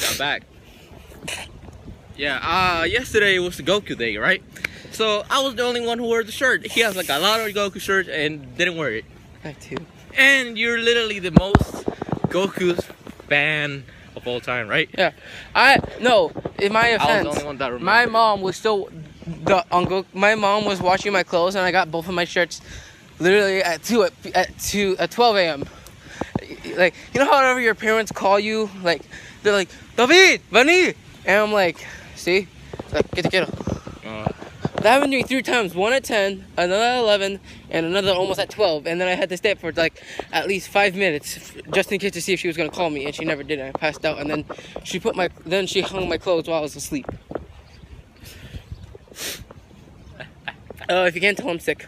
[0.00, 0.42] Got back.
[2.16, 2.38] Yeah,
[2.80, 4.42] uh, yesterday was the Goku day, right?
[4.90, 6.66] So I was the only one who wore the shirt.
[6.66, 9.04] He has like a lot of Goku shirts and didn't wear it.
[9.44, 9.76] I too.
[10.16, 11.86] And you're literally the most
[12.28, 12.80] Goku
[13.28, 13.84] fan
[14.14, 14.90] of all time, right?
[14.96, 15.12] Yeah,
[15.54, 16.32] I no.
[16.58, 17.84] In my I was the offense, only one that remembered.
[17.84, 18.90] my mom was still
[19.26, 20.04] the uncle.
[20.12, 22.60] My mom was washing my clothes, and I got both of my shirts
[23.18, 25.64] literally at two at, at two at 12 a.m.
[26.76, 29.02] Like you know, however your parents call you, like
[29.42, 33.48] they're like David, vení, and I'm like, see, It's like get get
[34.04, 34.28] Uh,
[34.76, 35.74] That happened to me three times.
[35.74, 37.38] One at 10, another at 11,
[37.70, 38.86] and another almost at 12.
[38.86, 42.00] And then I had to stay up for like at least five minutes just in
[42.00, 43.58] case to see if she was gonna call me, and she never did.
[43.60, 44.44] And I passed out, and then
[44.84, 47.06] she put my then she hung my clothes while I was asleep.
[50.88, 51.86] Oh, if you can't tell, I'm sick.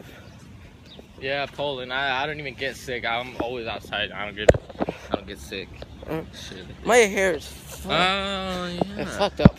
[1.20, 1.92] yeah, Poland.
[1.92, 3.04] I, I don't even get sick.
[3.04, 4.12] I'm always outside.
[4.12, 4.48] I don't get
[5.10, 5.68] I don't get sick.
[6.08, 6.66] Shit.
[6.84, 9.02] My hair is Oh fu- yeah.
[9.02, 9.58] it's fucked up.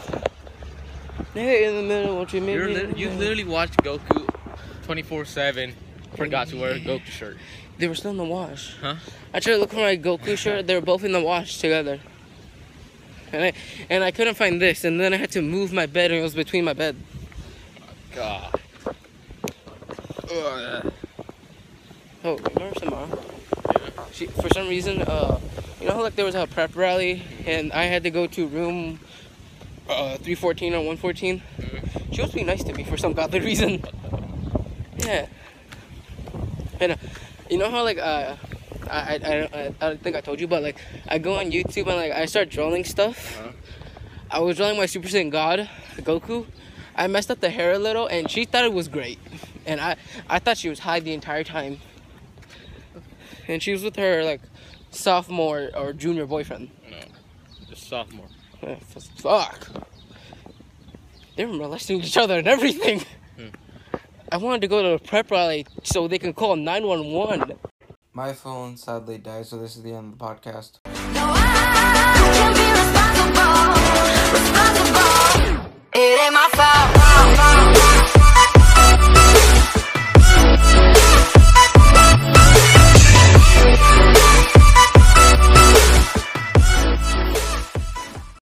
[1.33, 4.27] Hey, in the middle, won't you make You're me- you literally watched Goku
[4.87, 5.73] 24/7.
[6.15, 7.37] Forgot to wear a Goku shirt.
[7.77, 8.75] They were still in the wash.
[8.79, 8.95] Huh?
[9.33, 10.65] I tried to look for my Goku shirt.
[10.67, 11.99] They were both in the wash together.
[13.33, 13.53] And I
[13.89, 16.23] and I couldn't find this, and then I had to move my bed, and it
[16.23, 16.95] was between my bed.
[18.15, 18.59] God.
[20.31, 20.93] Ugh.
[22.23, 23.07] Oh, remember Samara?
[24.13, 25.39] She for some reason, uh,
[25.86, 29.00] you know like there was a prep rally, and I had to go to room
[29.88, 31.44] uh 314 or 114.
[31.59, 32.14] Mhm.
[32.16, 33.83] She was being nice to me for some godly reason.
[34.97, 35.27] Yeah.
[36.80, 36.95] And uh,
[37.50, 38.36] you know how like uh.
[38.88, 41.39] I, I, I, don't- I, I don't think I told you, but like I go
[41.39, 43.39] on YouTube and like I start drawing stuff.
[43.39, 43.52] Uh-huh.
[44.30, 46.45] I was drawing my Super Saiyan God, Goku.
[46.95, 49.17] I messed up the hair a little, and she thought it was great,
[49.66, 49.95] and I
[50.30, 51.80] I thought she was high the entire time.
[53.48, 54.42] And she was with her like
[54.95, 56.70] sophomore or junior boyfriend.
[56.89, 56.98] No,
[57.70, 58.28] just sophomore.
[58.61, 58.76] Yeah,
[59.17, 59.67] Fuck.
[61.36, 63.02] They were molesting each other and everything.
[63.38, 63.50] Hmm.
[64.32, 67.58] I wanted to go to a prep rally so they can call 911.
[68.14, 70.80] My phone sadly died, so this is the end of the podcast.
[71.14, 72.54] No,